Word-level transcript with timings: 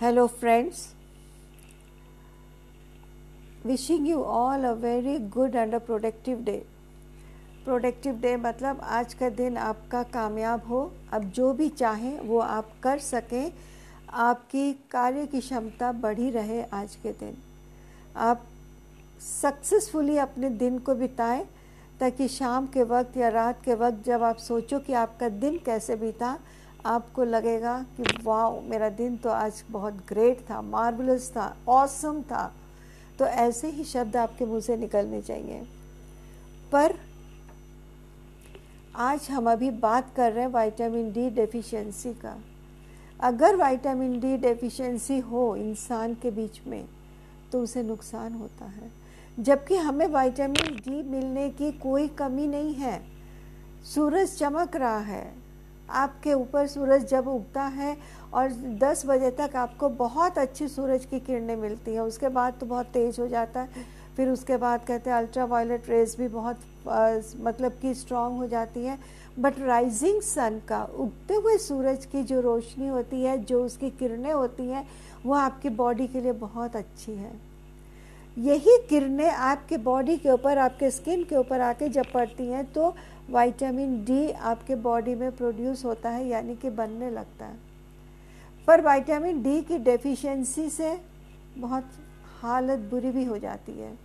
Hello, 0.00 0.28
friends. 0.28 0.94
Wishing 3.62 4.06
you 4.06 4.24
all 4.24 4.64
a 4.64 4.74
very 4.74 5.18
good 5.18 5.54
and 5.54 5.74
a 5.74 5.80
productive 5.80 6.44
day. 6.44 6.60
Productive 7.64 8.14
day 8.20 8.34
मतलब 8.36 8.80
आज 8.98 9.12
का 9.14 9.28
दिन 9.40 9.56
आपका 9.56 10.02
कामयाब 10.12 10.66
हो 10.68 10.80
अब 11.12 11.24
जो 11.36 11.52
भी 11.52 11.68
चाहें 11.68 12.20
वो 12.28 12.38
आप 12.38 12.70
कर 12.82 12.98
सकें 12.98 13.52
आपकी 14.28 14.72
कार्य 14.90 15.26
की 15.26 15.40
क्षमता 15.40 15.90
बढ़ी 16.04 16.30
रहे 16.30 16.62
आज 16.80 16.94
के 17.02 17.12
दिन 17.20 17.36
आप 18.28 18.46
सक्सेसफुली 19.22 20.16
अपने 20.18 20.50
दिन 20.64 20.78
को 20.88 20.94
बिताएँ 21.02 21.44
ताकि 22.00 22.28
शाम 22.38 22.66
के 22.74 22.82
वक्त 22.94 23.16
या 23.16 23.28
रात 23.36 23.62
के 23.64 23.74
वक्त 23.84 24.04
जब 24.06 24.22
आप 24.22 24.36
सोचो 24.48 24.78
कि 24.86 24.92
आपका 25.04 25.28
दिन 25.44 25.58
कैसे 25.66 25.96
बीता 25.96 26.36
आपको 26.86 27.24
लगेगा 27.24 27.78
कि 27.96 28.02
वाह 28.24 28.60
मेरा 28.60 28.88
दिन 28.88 29.16
तो 29.16 29.30
आज 29.30 29.62
बहुत 29.70 29.94
ग्रेट 30.08 30.40
था 30.50 30.60
मार्वलस 30.62 31.30
था 31.30 31.56
ऑसम 31.68 32.22
था। 32.22 32.52
तो 33.18 33.24
ऐसे 33.24 33.70
ही 33.70 33.84
शब्द 33.84 34.16
आपके 34.16 34.46
मुँह 34.46 34.60
से 34.60 34.76
निकलने 34.76 35.20
चाहिए। 35.22 35.62
पर 36.72 36.94
आज 38.96 39.28
हम 39.30 39.50
अभी 39.50 39.70
बात 39.70 40.14
कर 40.16 40.32
रहे 40.32 40.44
हैं 40.44 40.52
विटामिन 40.52 41.12
डी 41.12 41.28
डेफिशिएंसी 41.30 42.12
का। 42.14 42.36
अगर 43.20 43.56
विटामिन 43.56 44.18
डी 44.20 44.36
डेफिशिएंसी 44.36 45.18
हो 45.18 45.54
इंसान 45.56 46.14
के 46.14 46.30
बीच 46.30 46.60
में 46.66 46.84
तो 47.52 47.62
उसे 47.62 47.82
नुकसान 47.82 48.32
होता 48.32 48.64
है। 48.64 48.90
जबकि 49.38 49.76
हमें 49.76 50.06
विटामिन 50.06 50.76
डी 50.76 51.02
मिलने 51.02 51.48
की 51.50 51.70
कोई 51.72 52.08
कमी 52.08 52.46
नहीं 52.46 52.74
है। 52.74 53.00
सूरज 53.94 54.36
चमक 54.38 54.76
रहा 54.76 54.98
है 54.98 55.39
आपके 55.92 56.32
ऊपर 56.34 56.66
सूरज 56.66 57.04
जब 57.06 57.28
उगता 57.28 57.62
है 57.62 57.96
और 58.34 58.52
10 58.80 59.04
बजे 59.06 59.30
तक 59.30 59.56
आपको 59.56 59.88
बहुत 59.88 60.38
अच्छी 60.38 60.68
सूरज 60.68 61.04
की 61.04 61.20
किरणें 61.20 61.56
मिलती 61.56 61.94
हैं 61.94 62.00
उसके 62.00 62.28
बाद 62.28 62.54
तो 62.60 62.66
बहुत 62.66 62.86
तेज़ 62.86 63.20
हो 63.20 63.28
जाता 63.28 63.60
है। 63.60 63.84
फिर 64.16 64.28
उसके 64.28 64.56
बाद 64.56 64.84
कहते 64.84 65.10
हैं 65.10 65.16
अल्ट्रा 65.16 65.44
वायलेट 65.44 65.88
रेज 65.90 66.14
भी 66.18 66.28
बहुत 66.28 66.60
आ, 66.88 67.10
मतलब 67.40 67.72
कि 67.82 67.94
स्ट्रांग 67.94 68.36
हो 68.38 68.46
जाती 68.46 68.84
है। 68.84 68.98
बट 69.38 69.58
राइजिंग 69.58 70.20
सन 70.22 70.60
का 70.68 70.82
उगते 70.84 71.34
हुए 71.34 71.56
सूरज 71.58 72.06
की 72.06 72.22
जो 72.22 72.40
रोशनी 72.40 72.88
होती 72.88 73.22
है 73.22 73.36
जो 73.44 73.64
उसकी 73.64 73.90
किरणें 73.90 74.32
होती 74.32 74.66
हैं 74.66 74.86
वो 75.24 75.34
आपकी 75.34 75.68
बॉडी 75.68 76.06
के 76.06 76.20
लिए 76.20 76.32
बहुत 76.32 76.76
अच्छी 76.76 77.12
है। 77.12 77.32
यही 78.36 78.76
किरणें 78.88 79.30
आपके 79.30 79.76
बॉडी 79.76 80.16
के 80.16 80.30
ऊपर 80.30 80.58
आपके 80.58 80.90
स्किन 80.90 81.24
के 81.24 81.36
ऊपर 81.36 81.60
आके 81.60 81.88
जब 81.88 82.12
पड़ती 82.12 82.46
हैं 82.46 82.64
तो 82.72 82.94
विटामिन 83.30 84.04
डी 84.04 84.30
आपके 84.30 84.74
बॉडी 84.74 85.14
में 85.14 85.36
प्रोड्यूस 85.36 85.84
होता 85.84 86.10
है, 86.10 86.28
यानी 86.28 86.56
कि 86.56 86.70
बनने 86.70 87.10
लगता 87.10 87.46
है। 87.46 87.58
पर 88.66 88.80
विटामिन 88.80 89.42
डी 89.42 89.62
की 89.62 89.78
डेफिशिएंसी 89.78 90.68
से 90.70 91.00
बहुत 91.58 91.90
हालत 92.40 92.78
बुरी 92.78 93.10
भी 93.10 93.24
हो 93.24 93.38
जाती 93.38 93.72
है। 93.72 93.98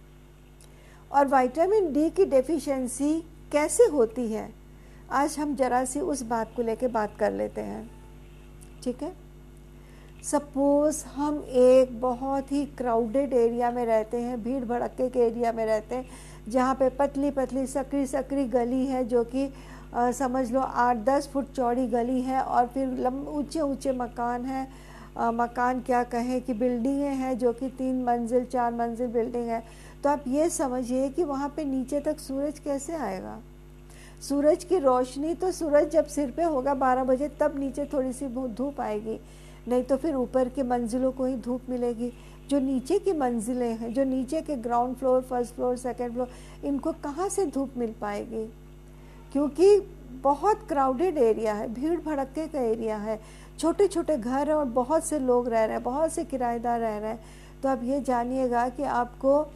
और 1.11 1.27
विटामिन 1.27 1.93
डी 1.93 2.09
की 2.09 2.25
डेफिशिएंसी 2.25 3.21
कैसे 3.51 3.83
होती 3.83 4.31
है, 4.31 4.53
आज 5.11 5.37
हम 5.39 5.55
जरा 5.55 5.85
सी 5.85 5.99
उस 5.99 6.21
बात 6.21 6.53
को 6.55 6.61
लेकर 6.61 6.87
बात 6.87 7.17
कर 7.19 7.31
लेते 7.31 7.61
हैं। 7.61 7.89
ठीक 8.83 9.03
है? 9.03 9.24
सपोज़ 10.25 11.03
हम 11.05 11.35
एक 11.49 11.89
बहुत 12.01 12.51
ही 12.51 12.63
क्राउडेड 12.77 13.33
एरिया 13.33 13.69
में 13.71 13.85
रहते 13.85 14.17
हैं, 14.17 14.41
भीड़ 14.43 14.63
भड़के 14.65 15.09
के 15.09 15.19
एरिया 15.19 15.51
में 15.51 15.65
रहते 15.65 15.95
हैं, 15.95 16.05
जहाँ 16.49 16.75
पे 16.75 16.89
पतली 16.91 17.29
पतली 17.31 17.65
सकरी 17.67 18.05
सकरी 18.07 18.45
गली 18.47 18.85
है 18.85 19.03
जो 19.05 19.23
कि 19.25 19.49
समझ 19.95 20.51
लो 20.51 20.59
आठ 20.59 21.03
दस 21.05 21.29
फुट 21.33 21.51
चौड़ी 21.51 21.85
गली 21.87 22.21
है 22.21 22.41
और 22.41 22.67
फिर 22.67 22.97
लम, 22.99 23.21
ऊँचे 23.27 23.61
ऊँचे 23.61 23.91
मकान 23.91 24.45
हैं। 24.45 24.67
मकान 25.33 25.81
क्या 25.81 26.03
कहें 26.05 26.41
कि 26.41 26.53
बिल्डिंगें 26.55 27.13
हैं 27.13 27.37
जो 27.39 27.53
कि 27.53 27.69
तीन 27.69 28.03
मंजिल, 28.03 28.45
चार 28.45 28.73
मंजिल 28.73 29.07
बिल्डिंग 29.09 29.47
है। 29.47 29.63
तो 30.03 30.09
आप 30.09 30.23
ये 30.27 30.49
समझिए 30.49 31.09
कि 31.09 31.23
वहाँ 31.23 31.53
पे 31.57 31.65
नीचे 31.65 31.99
तक 31.99 32.19
सूरज 32.19 32.59
कैसे 32.59 32.95
आएगा? 32.95 33.39
सूरज 34.21 34.63
की 34.63 34.79
रोशनी 34.79 35.33
तो 35.35 35.51
सूरज 35.51 35.89
जब 35.91 36.05
सिर 36.07 36.31
पे 36.31 36.43
होगा 36.43 36.73
बारह 36.75 37.03
बजे, 37.03 37.29
तब 37.39 37.59
नीचे 37.59 37.85
थोड़ी 37.85 38.13
सी 38.13 38.27
धूप 38.27 38.81
आएगी। 38.81 39.19
नहीं 39.67 39.83
तो 39.83 39.97
फिर 39.97 40.15
ऊपर 40.15 40.49
की 40.49 40.63
मंजिलों 40.63 41.11
को 41.11 41.25
ही 41.25 41.35
धूप 41.35 41.61
मिलेगी। 41.69 42.13
जो 42.49 42.59
नीचे 42.59 42.99
की 42.99 43.13
मंजिलें 43.13 43.75
हैं, 43.77 43.93
जो 43.93 44.03
नीचे 44.03 44.41
के 44.41 44.55
ground 44.55 44.95
floor 44.95 45.21
first 45.21 45.55
floor 45.55 45.77
second 45.77 46.13
floor 46.13 46.29
इनको 46.63 46.91
कहाँ 46.91 47.29
से 47.29 47.45
धूप 47.45 47.73
मिल 47.77 47.93
पाएगी? 48.01 48.45
क्योंकि 49.31 49.79
बहुत 50.11 50.67
क्राउडेड 50.67 51.17
एरिया 51.17 51.53
है, 51.53 51.73
भीड़ 51.73 51.99
भड़के 51.99 52.47
का 52.47 52.59
एरिया 52.59 52.97
है। 52.97 53.21
छोटे 53.59 53.87
छोटे 53.87 54.17
घर 54.17 54.47
हैं 54.47 54.55
और 54.55 54.65
बहुत 54.65 55.05
से 55.05 55.19
लोग 55.19 55.47
रह 55.47 55.63
रहे 55.63 55.75
हैं, 55.75 55.83
बहुत 55.83 56.11
से 56.11 56.23
किराएदार 56.23 56.79
रह 56.79 56.97
रहे 56.97 57.09
हैं। 57.09 57.19
तो 57.63 57.69
आप 57.69 57.81
ये 57.83 58.01
जानिएगा 58.01 58.69
कि 58.69 58.83
आपको 58.83 59.47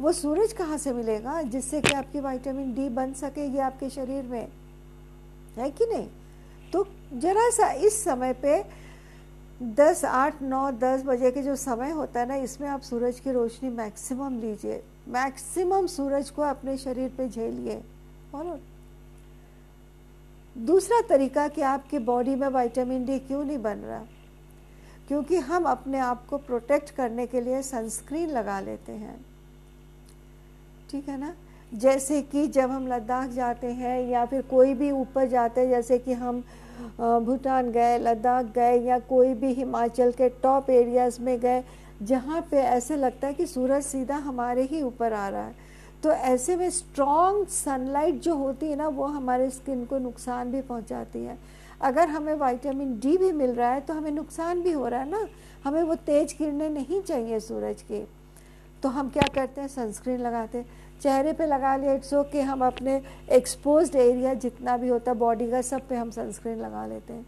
वो 0.00 0.12
सूरज 0.12 0.52
कहाँ 0.52 0.78
से 0.78 0.92
मिलेगा, 0.92 1.42
जिससे 1.42 1.80
कि 1.80 1.94
आपकी 1.94 2.20
विटामिन 2.20 2.74
डी 2.74 2.88
बन 2.88 3.12
सकेगी 3.12 3.58
आपके 3.58 3.90
शरीर 3.90 4.24
में? 4.24 4.48
है 5.56 5.70
कि 5.70 5.86
नहीं? 5.86 6.08
तो 6.72 6.86
जरा 7.14 7.50
सा 7.50 7.70
इस 7.70 8.04
समय 8.04 8.32
पे 8.32 8.64
दस 9.62 10.04
आठ 10.04 10.42
नौ 10.42 10.70
दस 10.70 11.02
बजे 11.06 11.30
के 11.30 11.42
जो 11.42 11.56
समय 11.56 11.90
होता 11.90 12.20
है 12.20 12.26
ना, 12.26 12.34
इसमें 12.34 12.68
आप 12.68 12.80
सूरज 12.80 13.20
की 13.20 13.32
रोशनी 13.32 13.70
मैक्सिमम 13.70 14.40
लीजिए। 14.40 14.82
मैक्सिमम 15.08 15.86
सूरज 15.86 16.30
को 16.30 16.42
अपने 16.42 16.76
शरीर 16.76 17.10
पे 17.18 17.28
झेलिए। 17.28 17.82
फॉलो 18.32 18.58
दूसरा 20.58 21.00
तरीका 21.00 21.48
कि 21.48 21.62
आपकी 21.62 21.98
बॉडी 21.98 22.34
में 22.34 22.48
विटामिन 22.48 23.04
डी 23.04 23.18
क्यों 23.18 23.44
नहीं 23.44 23.58
बन 23.58 23.76
रहा? 23.76 24.04
क्योंकि 25.08 25.36
हम 25.36 25.64
अपने 25.64 25.98
आप 25.98 26.26
को 26.26 26.38
प्रोटेक्ट 26.38 26.90
करने 26.90 27.26
के 27.26 27.40
लिए 27.40 27.62
सनस्क्रीन 27.62 28.30
लगा 28.30 28.60
लेते 28.60 28.92
हैं। 28.92 29.26
ठीक 30.90 31.08
है 31.08 31.20
ना? 31.20 31.34
जैसे 31.74 32.22
कि 32.22 32.46
जब 32.46 32.70
हम 32.70 32.88
लद्दाख 32.88 33.28
जाते 33.28 33.66
हैं 33.66 34.08
या 34.08 34.24
फिर 34.24 34.42
कोई 34.42 34.74
भी 34.74 34.90
ऊपर 34.90 35.28
जाते 35.28 35.60
हैं, 35.60 35.68
जैसे 35.68 35.98
कि 35.98 36.12
हम 36.12 36.44
भूटान 37.00 37.70
गए, 37.72 37.98
लद्दाख 37.98 38.52
गए 38.54 38.80
या 38.80 38.98
कोई 38.98 39.34
भी 39.34 39.52
हिमाचल 39.54 40.12
के 40.12 40.28
टॉप 40.42 40.70
एरियाज़ 40.70 41.20
में 41.20 41.38
गए, 41.40 41.62
जहाँ 42.02 42.40
पे 42.50 42.56
ऐसे 42.56 42.96
लगता 42.96 43.26
है 43.26 43.34
कि 43.34 43.46
सूरज 43.46 43.82
सीधा 43.82 44.16
हमारे 44.16 44.62
ही 44.62 44.82
ऊपर 44.82 45.12
आ 45.12 45.28
रहा 45.28 45.42
है। 45.42 45.68
तो 46.02 46.10
ऐसे 46.10 46.56
में 46.56 46.68
स्ट्रॉन्ग 46.70 47.46
सनलाइट 47.46 48.20
जो 48.20 48.34
होती 48.34 48.66
है 48.66 48.76
ना, 48.76 48.88
वो 48.88 49.04
हमारे 49.04 49.50
स्किन 49.50 49.84
को 49.84 49.98
नुकसान 49.98 50.52
भी 50.52 50.60
पहुँचाती 50.60 51.24
है। 51.24 51.38
अगर 51.80 52.08
हमें 52.08 52.34
वाइटामिन 52.34 52.98
डी 53.00 53.16
भी 53.16 53.32
मिल 53.32 53.50
रहा 53.50 53.70
है 53.70 53.80
तो 53.80 53.94
हमें 53.94 54.10
नुकसान 54.10 54.60
भी 54.62 54.72
हो 54.72 54.86
रहा 54.88 55.00
है 55.00 55.10
ना। 55.10 55.26
हमें 55.64 55.82
वो 55.82 55.94
तेज 55.94 56.32
किरणें 56.32 56.68
नहीं 56.70 57.00
चाहिए 57.02 57.40
सूरज 57.40 57.82
की। 57.82 58.06
तो 58.82 58.88
हम 58.88 59.08
क्या 59.08 59.28
करते 59.34 59.60
हैं? 59.60 59.68
सनस्क्रीन 59.68 60.20
लगाते 60.20 60.58
हैं। 60.58 60.66
चेहरे 61.00 61.32
पे 61.32 61.46
लगा 61.46 61.74
लिया 61.76 61.92
इट्स 61.92 62.14
ओके 62.14 62.40
हम 62.42 62.64
अपने 62.64 63.00
एक्सपोज 63.32 63.96
एरिया 63.96 64.34
जितना 64.36 64.76
भी 64.76 64.88
होता 64.88 65.10
है 65.10 65.18
बॉडी 65.18 65.50
का, 65.50 65.60
सब 65.62 65.88
पे 65.88 65.96
हम 65.96 66.10
सनस्क्रीन 66.10 66.58
लगा 66.58 66.86
लेते 66.86 67.12
हैं। 67.12 67.26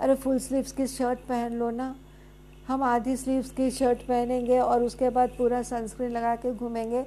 अरे 0.00 0.14
फुल 0.14 0.38
स्लीव्स 0.38 0.72
की 0.72 0.86
शर्ट 0.86 1.18
पहन 1.28 1.52
लो 1.52 1.70
ना। 1.70 1.94
हम 2.68 2.82
आधी 2.82 3.16
स्लीव्स 3.16 3.50
की 3.50 3.70
शर्ट 3.70 3.98
पहनेंगे 3.98 4.58
और 4.58 4.82
उसके 4.82 5.10
बाद 5.10 5.30
पूरा 5.38 5.62
सनस्क्रीन 5.62 6.10
लगा 6.10 6.34
के 6.36 6.52
घूमेंगे 6.54 7.02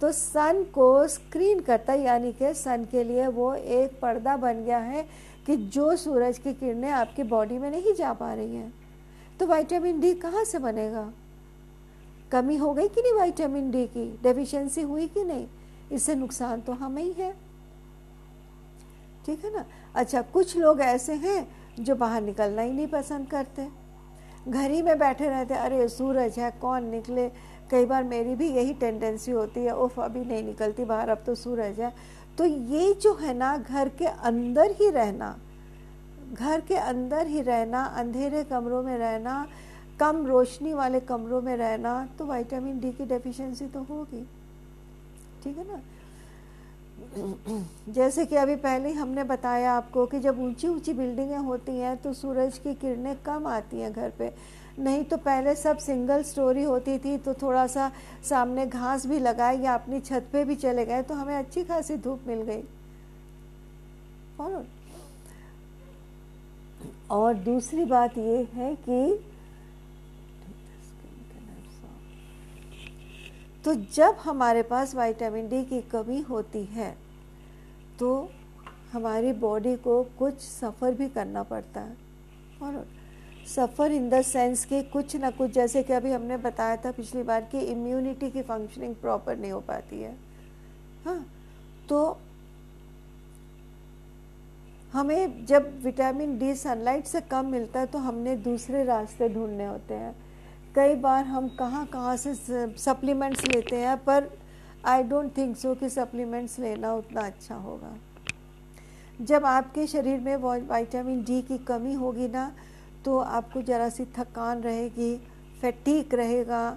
तो 0.00 0.10
सन 0.12 0.62
को 0.74 1.06
स्क्रीन 1.08 1.60
करता 1.60 1.92
है 1.92 2.02
यानी 2.02 2.32
कि 2.32 2.52
सन 2.54 2.84
के 2.90 3.02
लिए 3.04 3.26
वो 3.28 3.52
एक 3.54 3.98
पर्दा 4.02 4.36
बन 4.36 4.64
गया 4.64 4.78
है 4.78 5.02
कि 5.46 5.56
जो 5.56 5.94
सूरज 5.96 6.38
की 6.38 6.52
किरणें 6.54 6.90
आपकी 6.90 7.22
बॉडी 7.22 7.58
में 7.58 7.70
नहीं 7.70 7.94
जा 7.94 8.12
पा 8.12 8.32
रही 8.34 8.56
हैं। 8.56 8.72
तो 9.40 9.46
वाइटामिन 9.46 10.00
डी 10.00 10.14
कहाँ 10.14 10.44
से 10.44 10.58
बनेगा? 10.58 11.10
कमी 12.32 12.56
हो 12.56 12.72
गई 12.72 12.88
कि 12.88 13.02
नहीं 13.02 13.12
विटामिन 13.12 13.70
डी 13.70 13.86
की? 13.86 14.20
डेफिशिएंसी 14.22 14.82
हुई 14.82 15.06
कि 15.06 15.24
नहीं? 15.24 15.46
इससे 15.92 16.14
नुकसान 16.14 16.60
तो 16.60 16.72
हमें 16.72 17.02
ही 17.02 17.12
है। 17.12 17.36
ठीक 19.26 19.44
है 19.44 19.54
ना? 19.54 19.64
अच्छा 19.94 20.22
कुछ 20.22 20.56
लोग 20.56 20.80
ऐसे 20.80 21.14
हैं 21.14 21.48
जो 21.80 21.94
बाहर 21.94 22.22
निकलना 22.22 22.62
ही 22.62 22.72
नहीं 22.72 22.86
पसंद 22.86 23.26
करते। 23.26 23.68
घर 24.48 24.70
ही 24.70 24.82
में 24.82 24.98
बैठे 24.98 25.28
रहते, 25.28 25.54
अरे, 25.54 25.88
सूरज 25.88 26.38
है, 26.38 26.50
कौन 26.50 26.84
निकले? 26.84 27.28
कई 27.70 27.86
बार 27.86 28.04
मेरी 28.04 28.34
भी 28.34 28.48
यही 28.48 28.74
टेंडेंसी 28.74 29.30
होती 29.30 29.60
है 29.60 29.76
उफ 29.76 30.00
अभी 30.00 30.24
नहीं 30.24 30.42
निकलती 30.42 30.84
बाहर, 30.84 31.08
अब 31.08 31.22
तो 31.26 31.34
सूरज 31.34 31.80
है। 31.80 31.94
तो 32.38 32.44
ये 32.44 32.94
जो 32.94 33.14
है 33.14 33.34
ना, 33.34 33.56
घर 33.56 33.88
के 33.88 34.06
अंदर 34.06 34.70
ही 34.70 34.90
रहना, 34.90 35.38
घर 36.32 36.60
के 36.60 36.76
अंदर 36.76 37.26
ही 37.26 37.40
रहना, 37.40 37.84
अंधेरे 37.84 38.44
कमरों 38.44 38.82
में 38.82 38.98
रहना 38.98 39.48
कम 40.00 40.26
रोशनी 40.26 40.72
वाले 40.74 41.00
कमरों 41.02 41.40
में 41.42 41.56
रहना 41.56 41.94
तो 42.18 42.24
विटामिन 42.26 42.80
डी 42.80 42.92
की 42.92 43.04
डेफिशिएंसी 43.06 43.66
तो 43.66 43.82
होगी। 43.82 44.22
ठीक 45.44 45.58
है 45.58 45.66
ना? 45.68 45.80
जैसे 47.88 48.24
कि 48.26 48.36
अभी 48.36 48.56
पहले 48.56 48.88
ही 48.88 48.94
हमने 48.94 49.24
बताया 49.24 49.72
आपको 49.72 50.06
कि 50.06 50.18
जब 50.20 50.40
ऊँची 50.40 50.68
ऊँची 50.68 50.92
बिल्डिंगें 50.92 51.38
होती 51.38 51.72
हैं 51.72 51.96
तो 51.96 52.12
सूरज 52.12 52.58
की 52.58 52.74
किरणें 52.74 53.16
कम 53.22 53.46
आती 53.46 53.80
हैं 53.80 53.92
घर 53.92 54.10
पे। 54.18 54.32
नहीं 54.78 55.04
तो 55.04 55.16
पहले 55.16 55.54
सब 55.54 55.78
सिंगल 55.78 56.22
स्टोरी 56.22 56.62
होती 56.62 56.98
थी 56.98 57.16
तो 57.18 57.34
थोड़ा 57.34 57.66
सा 57.66 57.90
सामने 58.28 58.66
घास 58.66 59.06
भी 59.06 59.18
लगाए 59.18 59.56
या 59.58 59.74
अपनी 59.74 60.00
छत 60.00 60.28
पे 60.32 60.44
भी 60.44 60.54
चले 60.56 60.84
गए 60.86 61.02
तो 61.02 61.14
हमें 61.14 61.34
अच्छी 61.36 61.64
खासी 61.64 61.96
धूप 61.96 62.20
मिल 62.26 62.42
गई। 62.42 62.62
और 67.10 67.34
दूसरी 67.34 67.84
बात 67.84 68.18
ये 68.18 68.48
है 68.54 68.74
कि 68.88 69.29
तो 73.64 73.74
जब 73.94 74.16
हमारे 74.22 74.62
पास 74.62 74.94
विटामिन 74.94 75.48
डी 75.48 75.62
की 75.64 75.80
कमी 75.90 76.20
होती 76.20 76.64
है 76.66 76.94
तो 77.98 78.30
हमारी 78.92 79.32
बॉडी 79.40 79.74
को 79.78 80.02
कुछ 80.18 80.40
सफ़र 80.40 80.94
भी 80.94 81.08
करना 81.08 81.42
पड़ता 81.42 81.80
है। 81.80 81.96
और 82.62 82.86
सफ़र 83.46 83.92
इन 83.92 84.08
द 84.10 84.20
सेंस 84.22 84.64
कि 84.64 84.82
कुछ 84.82 85.14
ना 85.16 85.30
कुछ, 85.30 85.50
जैसे 85.50 85.82
कि 85.82 85.92
अभी 85.92 86.12
हमने 86.12 86.36
बताया 86.38 86.76
था 86.76 86.90
पिछली 86.92 87.22
बार 87.22 87.48
कि 87.52 87.60
इम्यूनिटी 87.62 88.30
की 88.30 88.42
फंक्शनिंग 88.42 88.94
प्रॉपर 88.96 89.36
नहीं 89.36 89.52
हो 89.52 89.60
पाती 89.60 90.00
है। 90.02 90.14
हाँ 91.04 91.24
तो 91.88 92.18
हमें 94.92 95.44
जब 95.46 95.70
विटामिन 95.82 96.38
डी 96.38 96.54
सनलाइट 96.56 97.06
से 97.06 97.20
कम 97.22 97.46
मिलता 97.46 97.80
है 97.80 97.86
तो 97.86 97.98
हमने 97.98 98.36
दूसरे 98.38 98.84
रास्ते 98.84 99.28
ढूँढने 99.28 99.66
होते 99.66 99.94
हैं। 99.94 100.14
कई 100.74 100.94
बार 100.96 101.24
हम 101.24 101.48
कहाँ 101.58 101.84
कहाँ 101.86 102.16
से 102.16 102.34
सप्लीमेंट्स 102.78 103.44
लेते 103.46 103.76
हैं, 103.76 103.96
पर 103.98 104.28
आई 104.86 105.02
डोंट 105.02 105.36
थिंक 105.36 105.56
सो 105.56 105.74
कि 105.74 105.88
सप्लीमेंट्स 105.90 106.58
लेना 106.58 106.92
उतना 106.94 107.20
अच्छा 107.20 107.54
होगा। 107.56 107.96
जब 109.20 109.44
आपके 109.46 109.86
शरीर 109.86 110.20
में 110.20 110.36
विटामिन 110.36 111.22
डी 111.24 111.40
की 111.42 111.58
कमी 111.64 111.92
होगी 111.94 112.28
ना 112.28 112.50
तो 113.04 113.18
आपको 113.18 113.62
ज़रा 113.62 113.88
सी 113.88 114.04
थकान 114.18 114.60
रहेगी 114.62 115.14
फैटीक 115.60 116.14
रहेगा, 116.14 116.76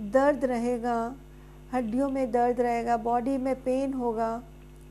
दर्द 0.00 0.44
रहेगा, 0.44 1.14
हड्डियों 1.72 2.08
में 2.08 2.30
दर्द 2.32 2.60
रहेगा 2.60 2.96
बॉडी 2.98 3.36
में 3.38 3.54
पेन 3.62 3.92
होगा, 3.94 4.42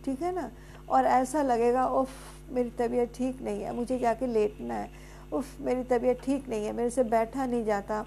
ठीक 0.05 0.21
है 0.21 0.33
ना? 0.35 0.49
और 0.89 1.05
ऐसा 1.05 1.41
लगेगा, 1.43 1.85
उफ, 1.87 2.09
मेरी 2.51 2.69
तबीयत 2.79 3.13
ठीक 3.15 3.41
नहीं 3.41 3.61
है, 3.63 3.73
मुझे 3.75 3.99
जाके 3.99 4.27
लेटना 4.27 4.73
है, 4.73 4.89
उफ, 5.33 5.59
मेरी 5.61 5.83
तबीयत 5.85 6.21
ठीक 6.23 6.49
नहीं 6.49 6.65
है, 6.65 6.71
मेरे 6.73 6.89
से 6.89 7.03
बैठा 7.05 7.45
नहीं 7.45 7.65
जाता। 7.65 8.05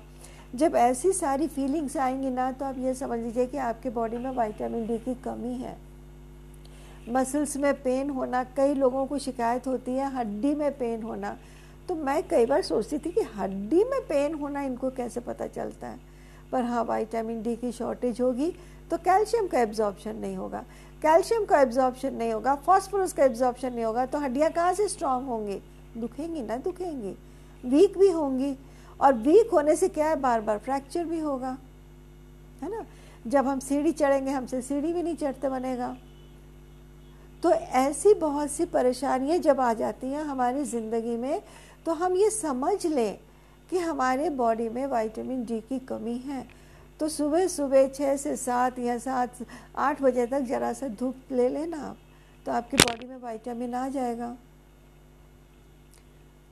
जब 0.56 0.74
ऐसी 0.76 1.12
सारी 1.12 1.46
फीलिंग्स 1.46 1.96
आएँगी 1.96 2.30
ना 2.30 2.50
तो 2.52 2.64
आप 2.64 2.78
ये 2.78 2.92
समझ 2.94 3.18
लीजिए 3.18 3.46
कि 3.46 3.56
आपके 3.58 3.90
बॉडी 3.90 4.16
में 4.16 4.30
वाइटामिन 4.30 4.86
डी 4.86 4.98
की 4.98 5.14
कमी 5.14 5.54
है। 5.54 5.76
मसल्स 7.08 7.56
में 7.56 7.72
पेन 7.74 8.10
होना, 8.10 8.42
कई 8.56 8.74
लोगों 8.74 9.04
को 9.06 9.18
शिकायत 9.18 9.66
होती 9.66 9.92
है 9.92 10.10
हड्डी 10.14 10.54
में 10.54 10.70
पेन 10.78 11.02
होना। 11.02 11.36
तो 11.88 11.94
मैं 11.94 12.22
कई 12.28 12.46
बार 12.46 12.62
सोचती 12.62 12.98
थी 12.98 13.10
कि 13.10 13.22
हड्डी 13.36 13.84
में 13.84 14.00
पेन 14.08 14.34
होना 14.34 14.62
इनको 14.62 14.90
कैसे 14.90 15.20
पता 15.20 15.46
चलता 15.46 15.86
है? 15.86 15.98
पर 16.52 16.64
हाँ 16.64 16.84
वाइटामिन 16.84 17.42
डी 17.42 17.56
की 17.56 17.72
शॉर्टेज 17.72 18.20
होगी 18.20 18.52
तो 18.90 18.96
कैल्शियम 18.98 19.46
का 19.46 19.60
एब्जॉर्बशन 19.60 20.16
नहीं 20.16 20.36
होगा। 20.36 20.64
कैल्शियम 21.02 21.44
का 21.44 21.60
एब्जॉर्बशन 21.60 22.14
नहीं 22.14 22.32
होगा 22.32 22.54
फॉस्फोरस 22.56 23.12
का 23.12 23.24
एब्जॉर्बशन 23.24 23.72
नहीं 23.72 23.84
होगा 23.84 24.06
तो 24.06 24.18
हड्डियाँ 24.18 24.50
कहाँ 24.50 24.72
से 24.74 24.88
स्ट्रांग 24.88 25.26
होंगी? 25.26 25.60
दुखेंगी 25.96 26.42
ना 26.42 26.56
दुखेंगी। 26.56 27.14
वीक 27.64 27.98
भी 27.98 28.10
होंगी 28.10 28.56
और 29.00 29.12
वीक 29.14 29.50
होने 29.52 29.76
से 29.76 29.88
क्या 29.88 30.08
है? 30.08 30.16
बार 30.16 30.40
बार 30.40 30.58
फ्रैक्चर 30.58 31.04
भी 31.04 31.18
होगा, 31.20 31.56
है 32.62 32.70
ना? 32.70 32.84
जब 33.26 33.46
हम 33.46 33.58
सीढ़ी 33.60 33.92
चढ़ेंगे, 33.92 34.30
हमसे 34.30 34.60
सीढ़ी 34.62 34.92
भी 34.92 35.02
नहीं 35.02 35.16
चढ़ते 35.16 35.48
बनेगा। 35.48 35.96
तो 37.42 37.50
ऐसी 37.52 38.12
बहुत 38.16 38.50
सी 38.50 38.64
परेशानियाँ 38.66 39.38
जब 39.38 39.60
आ 39.60 39.72
जाती 39.74 40.06
हैं 40.06 40.22
हमारी 40.24 40.64
ज़िंदगी 40.64 41.16
में 41.16 41.40
तो 41.86 41.92
हम 41.94 42.14
ये 42.16 42.30
समझ 42.30 42.86
लें 42.86 43.18
कि 43.70 43.78
हमारे 43.78 44.30
बॉडी 44.32 44.68
में 44.68 44.86
विटामिन 44.86 45.44
डी 45.44 45.60
की 45.60 45.78
कमी 45.80 46.16
है। 46.18 46.44
तो 47.00 47.08
सुबह 47.08 47.46
सुबह 47.48 47.86
छः 47.88 48.16
से 48.16 48.34
सात 48.36 48.78
या 48.78 48.96
सात, 48.98 49.30
आठ 49.76 50.02
बजे 50.02 50.26
तक 50.26 50.40
ज़रा 50.40 50.72
सा 50.72 50.88
धूप 50.90 51.32
ले 51.32 51.48
लेना 51.48 51.82
आप 51.82 51.96
तो 52.46 52.52
आपकी 52.52 52.76
बॉडी 52.76 53.06
में 53.06 53.16
विटामिन 53.18 53.74
आ 53.74 53.88
जाएगा। 53.88 54.28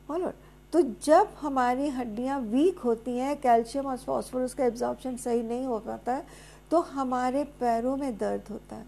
बोलो 0.09 0.33
तो 0.75 0.81
जब 1.05 1.29
हमारी 1.41 1.89
हड्डियाँ 1.89 2.39
वीक 2.41 2.79
होती 2.79 3.11
हैं 3.17 3.37
कैल्शियम 3.41 3.87
और 3.87 3.97
फॉस्फोरस 3.97 4.55
का 4.55 4.65
एब्जॉर्बशन 4.65 5.17
सही 5.17 5.43
नहीं 5.43 5.65
हो 5.67 5.79
पाता 5.79 6.13
है 6.13 6.25
तो 6.71 6.81
हमारे 6.81 7.43
पैरों 7.61 7.97
में 7.97 8.17
दर्द 8.19 8.49
होता 8.51 8.77
है। 8.77 8.87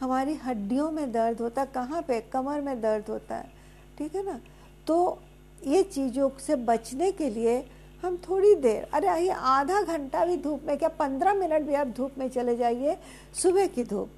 हमारी 0.00 0.34
हड्डियों 0.34 0.90
में 0.90 1.12
दर्द 1.12 1.40
होता 1.40 1.62
है। 1.62 1.68
कहाँ 1.74 2.02
पे? 2.02 2.20
कमर 2.32 2.60
में 2.60 2.80
दर्द 2.80 3.10
होता 3.10 3.36
है। 3.36 3.50
ठीक 3.98 4.14
है 4.14 4.24
ना? 4.26 4.38
तो 4.86 5.18
ये 5.66 5.82
चीज़ों 5.82 6.30
से 6.46 6.56
बचने 6.56 7.10
के 7.12 7.28
लिए 7.30 7.58
हम 8.02 8.16
थोड़ी 8.28 8.54
देर, 8.56 8.88
अरे 8.94 9.08
आइए 9.08 9.28
आधा 9.30 9.82
घंटा 9.82 10.24
भी 10.24 10.36
धूप 10.36 10.62
में, 10.66 10.76
क्या 10.78 10.88
पंद्रह 10.88 11.34
मिनट 11.34 11.62
भी 11.62 11.74
आप 11.74 11.86
धूप 11.86 12.18
में 12.18 12.28
चले 12.28 12.56
जाइए, 12.56 12.96
सुबह 13.42 13.66
की 13.66 13.84
धूप। 13.84 14.10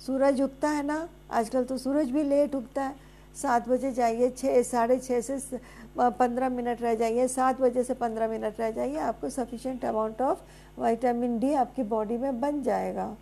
सूरज 0.00 0.42
उगता 0.42 0.68
है 0.68 0.86
ना? 0.86 1.08
आजकल 1.30 1.64
तो 1.64 1.78
सूरज 1.78 2.10
भी 2.10 2.22
लेट 2.22 2.54
उगता 2.54 2.82
है। 2.82 2.94
सात 3.34 3.68
बजे 3.68 3.92
जाइए 3.92 4.30
छः 4.30 4.62
साढ़े 4.62 4.98
छः 4.98 5.20
से 5.20 5.58
पंद्रह 5.98 6.48
मिनट 6.48 6.82
रह 6.82 6.94
जाइए, 6.94 7.26
सात 7.28 7.60
बजे 7.60 7.82
से 7.84 7.94
पंद्रह 7.94 8.28
मिनट 8.28 8.60
रह 8.60 8.70
जाइए, 8.70 8.96
आपको 8.98 9.30
sufficient 9.30 9.84
amount 9.84 10.20
of 10.22 10.38
vitamin 10.80 11.38
D 11.38 11.52
आपकी 11.54 11.82
बॉडी 11.84 12.16
में 12.18 12.40
बन 12.40 12.62
जाएगा। 12.62 13.16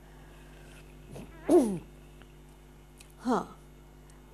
हाँ 3.21 3.59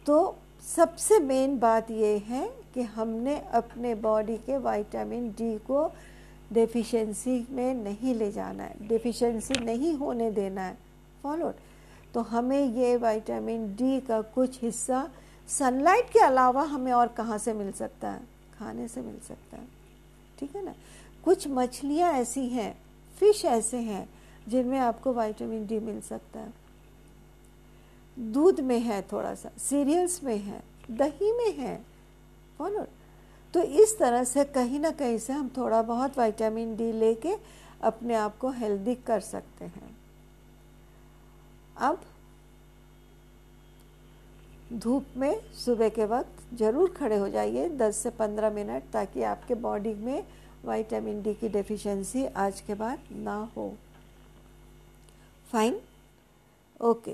तो 0.06 0.36
सबसे 0.66 1.18
मेन 1.20 1.58
बात 1.58 1.90
ये 1.90 2.16
है 2.28 2.48
कि 2.74 2.82
हमने 2.94 3.36
अपने 3.54 3.94
बॉडी 3.96 4.36
के 4.46 4.58
विटामिन 4.60 5.28
डी 5.38 5.56
को 5.66 5.90
डेफिशिएंसी 6.52 7.46
में 7.50 7.74
नहीं 7.74 8.14
ले 8.14 8.30
जाना 8.32 8.62
है 8.62 8.88
डेफिशिएंसी 8.88 9.64
नहीं 9.64 9.94
होने 9.94 10.30
देना 10.30 10.62
है। 10.62 10.76
फॉलो 11.22 11.52
तो 12.14 12.20
हमें 12.30 12.64
ये 12.74 12.96
विटामिन 12.96 13.66
डी 13.76 14.00
का 14.00 14.20
कुछ 14.34 14.62
हिस्सा 14.62 15.08
सनलाइट 15.48 16.10
के 16.10 16.18
अलावा 16.18 16.62
हमें 16.62 16.92
और 16.92 17.08
कहाँ 17.08 17.38
से 17.38 17.52
मिल 17.52 17.72
सकता 17.72 18.10
है? 18.10 18.20
खाने 18.58 18.88
से 18.88 19.00
मिल 19.00 19.18
सकता 19.18 19.56
है। 19.56 19.66
ठीक 20.38 20.56
है 20.56 20.64
ना? 20.64 20.74
कुछ 21.24 21.46
मछलियाँ 21.48 22.12
ऐसी 22.12 22.46
हैं 22.48 22.72
फ़िश 23.16 23.44
ऐसे 23.44 23.76
हैं, 23.76 24.08
जिनमें 24.48 24.78
आपको 24.78 25.12
विटामिन 25.12 25.66
डी 25.66 25.78
मिल 25.80 26.00
सकता 26.00 26.40
है। 26.40 26.52
दूध 28.16 28.60
में 28.60 28.78
है 28.80 29.00
थोड़ा 29.02 29.34
सा 29.34 29.50
सीरियल्स 29.58 30.22
में 30.24 30.36
है, 30.36 30.62
दही 30.90 31.32
में 31.32 31.52
है 31.56 31.76
फॉलो 32.58 32.86
तो 33.54 33.62
इस 33.62 33.98
तरह 33.98 34.24
से 34.24 34.44
कहीं 34.44 34.78
ना 34.80 34.90
कहीं 34.90 35.18
से 35.18 35.32
हम 35.32 35.48
थोड़ा 35.56 35.82
बहुत 35.82 36.18
विटामिन 36.18 36.74
डी 36.76 36.90
लेके 36.92 37.34
अपने 37.82 38.14
आप 38.14 38.36
को 38.38 38.50
हेल्दी 38.50 38.94
कर 39.06 39.20
सकते 39.20 39.64
हैं। 39.64 39.96
अब 41.76 42.00
धूप 44.72 45.06
में 45.16 45.40
सुबह 45.54 45.88
के 45.88 46.04
वक्त 46.04 46.54
ज़रूर 46.54 46.90
खड़े 46.90 47.16
हो 47.16 47.28
जाइए 47.28 47.68
10 47.78 47.92
से 47.92 48.10
15 48.10 48.52
मिनट 48.52 48.82
ताकि 48.92 49.22
आपके 49.22 49.54
बॉडी 49.54 49.94
में 49.94 50.24
वाइटामिन 50.64 51.22
डी 51.22 51.34
की 51.34 51.48
डेफिशिएंसी 51.48 52.24
आज 52.36 52.60
के 52.60 52.74
बाद 52.74 52.98
ना 53.12 53.36
हो। 53.56 53.72
Fine 55.52 55.80
okay 56.80 57.12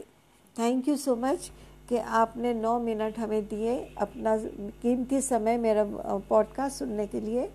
thank 0.57 0.89
you 0.89 0.97
so 0.97 1.17
much 1.17 1.51
कि 1.89 1.97
आपने 1.97 2.55
नौ 2.55 2.79
मिनट 2.81 3.19
हमें 3.19 3.47
दिए 3.49 3.77
अपना 3.99 4.37
कीमती 4.83 5.21
समय 5.21 5.59
मेरा 5.59 5.85
पॉडकास्ट 6.29 6.79
सुनने 6.79 7.07
के 7.07 7.21
लिए। 7.21 7.47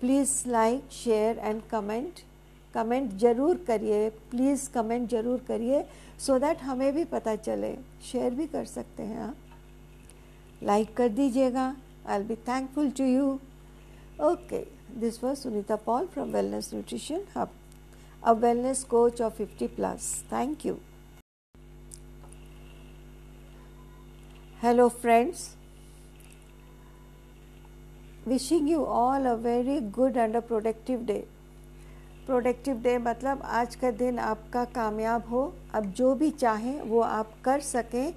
Please 0.00 0.42
like 0.48 0.90
share 0.92 1.38
and 1.38 1.62
comment 1.70 2.20
comment 2.74 3.12
ज़रूर 3.18 3.56
करिए 3.66 4.08
प्लीज़ 4.30 4.68
कमेंट 4.72 5.08
ज़रूर 5.10 5.44
करिए 5.48 5.84
सो 6.26 6.38
दैट 6.38 6.62
हमें 6.62 6.92
भी 6.94 7.04
पता 7.12 7.34
चले। 7.36 7.74
शेयर 8.10 8.34
भी 8.34 8.46
कर 8.46 8.64
सकते 8.66 9.02
हैं 9.02 9.20
आप। 9.22 9.36
लाइक 10.62 10.94
कर 10.96 11.08
दीजिएगा। 11.08 11.74
I 12.06 12.22
be 12.22 12.36
thankful 12.48 12.90
to 12.98 13.04
you 13.04 13.28
okay 14.30 14.64
this 15.00 15.22
was 15.24 15.38
Sunita 15.38 15.76
Paul 15.86 16.06
from 16.14 16.32
wellness 16.32 16.70
nutrition 16.74 17.22
hub 17.36 17.50
a 18.22 18.32
wellness 18.46 18.84
coach 18.90 19.22
of 19.22 19.36
fifty 19.36 19.66
plus 19.76 20.12
thank 20.32 20.66
you 20.66 20.78
hello 24.62 24.88
friends 24.88 25.48
Wishing 28.28 28.66
you 28.68 28.80
all 28.94 29.26
a 29.26 29.34
very 29.38 29.74
good 29.80 30.16
and 30.22 30.36
a 30.36 30.40
productive 30.42 31.04
day. 31.06 31.20
Productive 32.28 32.76
day 32.76 32.98
मतलब 32.98 33.42
आज 33.42 33.74
का 33.74 33.90
दिन 33.90 34.18
आपका 34.18 34.64
कामयाब 34.64 35.28
हो। 35.30 35.54
अब 35.74 35.84
जो 35.84 36.14
भी 36.14 36.30
चाहें, 36.30 36.80
वो 36.82 37.00
आप 37.00 37.30
कर 37.44 37.60
सकें। 37.60 38.14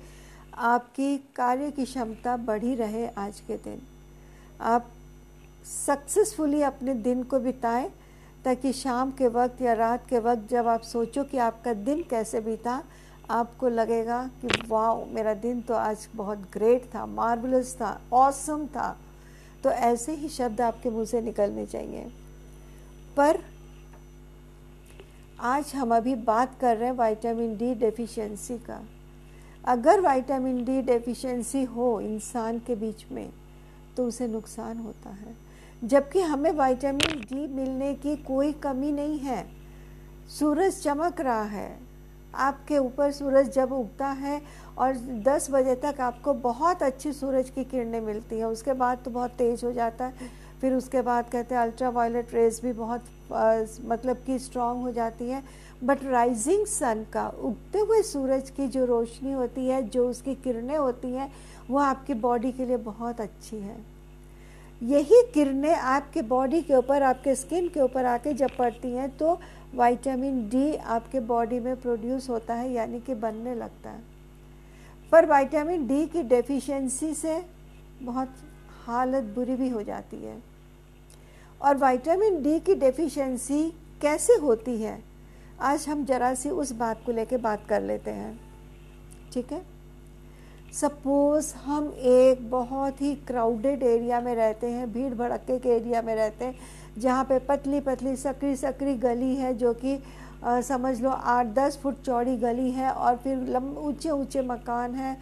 आपकी 0.53 1.17
कार्य 1.17 1.71
की 1.71 1.85
क्षमता 1.85 2.37
बढ़ी 2.37 2.75
रहे 2.75 3.07
आज 3.07 3.39
के 3.39 3.55
दिन। 3.55 3.81
आप 4.61 4.89
सक्सेसफुली 5.87 6.61
अपने 6.61 6.93
दिन 6.93 7.23
को 7.23 7.39
बिताएँ, 7.39 7.89
ताकि 8.45 8.73
शाम 8.73 9.11
के 9.11 9.27
वक्त 9.27 9.61
या 9.61 9.73
रात 9.73 10.07
के 10.09 10.19
वक्त 10.19 10.49
जब 10.49 10.67
आप 10.67 10.81
सोचो 10.81 11.23
कि 11.23 11.37
आपका 11.37 11.73
दिन 11.73 12.03
कैसे 12.09 12.41
बीता, 12.41 12.83
आपको 13.29 13.69
लगेगा 13.69 14.29
कि 14.41 14.47
वाह 14.67 15.05
मेरा 15.05 15.33
दिन 15.33 15.61
तो 15.61 15.73
आज 15.73 16.07
बहुत 16.15 16.37
ग्रेट 16.53 16.85
था 16.95 17.05
मार्वलस 17.05 17.75
था 17.75 18.01
ऑसम 18.13 18.67
था। 18.67 18.97
तो 19.63 19.69
ऐसे 19.69 20.11
ही 20.11 20.29
शब्द 20.29 20.61
आपके 20.61 20.89
मुँह 20.89 21.05
से 21.05 21.21
निकलने 21.21 21.65
चाहिए। 21.65 22.11
पर 23.17 23.50
आज 25.43 25.71
हम 25.75 25.95
अभी 25.95 26.13
बात 26.15 26.51
कर 26.59 26.77
रहे 26.77 26.89
हैं 26.89 26.95
विटामिन 26.95 27.55
डी 27.57 27.73
डेफिशिएंसी 27.75 28.57
का। 28.57 28.79
अगर 29.65 30.01
विटामिन 30.01 30.63
डी 30.65 30.81
डेफिशिएंसी 30.81 31.63
हो 31.63 31.99
इंसान 32.01 32.59
के 32.59 32.75
बीच 32.75 33.05
में 33.11 33.29
तो 33.97 34.05
उसे 34.05 34.27
नुकसान 34.27 34.77
होता 34.77 35.09
है। 35.09 35.35
जबकि 35.83 36.21
हमें 36.21 36.51
विटामिन 36.51 37.21
डी 37.21 37.47
मिलने 37.47 37.93
की 37.93 38.15
कोई 38.15 38.51
कमी 38.53 38.91
नहीं 38.91 39.17
है। 39.19 39.45
सूरज 40.39 40.81
चमक 40.83 41.21
रहा 41.21 41.43
है। 41.43 41.79
आपके 42.35 42.77
ऊपर 42.77 43.11
सूरज 43.11 43.49
जब 43.49 43.73
उगता 43.73 44.07
है 44.07 44.41
और 44.77 44.97
10 45.23 45.47
बजे 45.51 45.75
तक 45.75 46.01
आपको 46.01 46.33
बहुत 46.33 46.83
अच्छी 46.83 47.13
सूरज 47.13 47.49
की 47.49 47.63
किरणें 47.63 48.01
मिलती 48.01 48.37
हैं, 48.37 48.45
उसके 48.45 48.73
बाद 48.73 48.99
तो 49.05 49.11
बहुत 49.11 49.31
तेज़ 49.31 49.65
हो 49.65 49.71
जाता 49.71 50.05
है। 50.05 50.29
फिर 50.61 50.73
उसके 50.73 51.01
बाद 51.01 51.29
कहते 51.29 51.55
हैं 51.55 51.61
अल्ट्रा 51.61 51.89
वायलेट 51.89 52.33
रेज 52.33 52.59
भी 52.63 52.73
बहुत 52.73 53.03
आ, 53.33 53.63
मतलब 53.85 54.17
कि 54.25 54.39
स्ट्रांग 54.39 54.81
हो 54.81 54.91
जाती 54.91 55.29
है। 55.29 55.43
बट 55.83 56.03
राइजिंग 56.03 56.65
सन 56.65 57.05
का 57.13 57.27
उगते 57.43 57.79
हुए 57.79 58.01
सूरज 58.03 58.49
की 58.49 58.67
जो 58.67 58.85
रोशनी 58.85 59.31
होती 59.31 59.67
है 59.67 59.81
जो 59.89 60.09
उसकी 60.09 60.35
किरणें 60.35 60.77
होती 60.77 61.11
हैं 61.11 61.31
वो 61.69 61.79
आपकी 61.79 62.13
बॉडी 62.15 62.51
के 62.51 62.65
लिए 62.65 62.77
बहुत 62.79 63.21
अच्छी 63.21 63.57
है। 63.57 63.77
यही 64.81 65.21
किरणें 65.33 65.73
आपके 65.73 66.21
बॉडी 66.27 66.61
के 66.61 66.75
ऊपर 66.75 67.03
आपके 67.03 67.35
स्किन 67.35 67.67
के 67.69 67.81
ऊपर 67.81 68.05
आके 68.05 68.33
जब 68.33 68.55
पड़ती 68.57 68.91
हैं 68.91 69.09
तो 69.17 69.33
विटामिन 69.73 70.47
डी 70.49 70.75
आपके 70.75 71.19
बॉडी 71.25 71.59
में 71.59 71.75
प्रोड्यूस 71.81 72.29
होता 72.29 72.53
है 72.53 72.71
यानी 72.71 72.99
कि 72.99 73.13
बनने 73.15 73.55
लगता 73.55 73.89
है। 73.89 74.03
पर 75.11 75.25
विटामिन 75.25 75.87
डी 75.87 76.05
की 76.07 76.23
डेफिशिएंसी 76.25 77.13
से 77.13 77.41
बहुत 78.01 78.33
हालत 78.85 79.23
बुरी 79.35 79.55
भी 79.55 79.69
हो 79.69 79.83
जाती 79.83 80.17
है। 80.17 80.37
और 81.61 81.77
विटामिन 81.77 82.41
डी 82.43 82.59
की 82.59 82.75
डेफिशिएंसी 82.75 83.63
कैसे 84.01 84.33
होती 84.33 84.81
है? 84.81 84.97
आज 85.61 85.85
हम 85.89 86.03
जरा 86.05 86.33
सी 86.33 86.49
उस 86.51 86.71
बात 86.71 87.01
को 87.05 87.11
लेके 87.11 87.37
बात 87.37 87.65
कर 87.69 87.81
लेते 87.81 88.11
हैं। 88.11 88.39
ठीक 89.33 89.51
है? 89.51 89.61
सपोज़ 90.73 91.53
हम 91.55 91.93
एक 91.97 92.49
बहुत 92.51 93.01
ही 93.01 93.13
क्राउडेड 93.27 93.83
एरिया 93.83 94.21
में 94.21 94.33
रहते 94.35 94.67
हैं, 94.67 94.91
भीड़ 94.93 95.13
भड़के 95.13 95.57
के 95.59 95.69
एरिया 95.69 96.01
में 96.01 96.13
रहते 96.15 96.45
हैं, 96.45 96.55
जहाँ 96.97 97.23
पे 97.23 97.39
पतली 97.39 97.79
पतली 97.79 98.15
सकरी 98.15 98.55
सकरी 98.55 98.93
गली 98.97 99.35
है 99.35 99.53
जो 99.57 99.73
कि 99.83 99.99
समझ 100.45 100.99
लो 101.01 101.09
आठ 101.09 101.47
दस 101.55 101.77
फुट 101.77 102.01
चौड़ी 102.01 102.35
गली 102.37 102.71
है 102.71 102.91
और 102.91 103.17
फिर 103.17 103.37
लंब 103.49 103.77
ऊँचे 103.77 104.09
ऊँचे 104.09 104.41
मकान 104.41 104.95
हैं। 104.95 105.17